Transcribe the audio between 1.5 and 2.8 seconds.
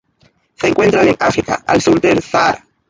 al sur del Sáhara.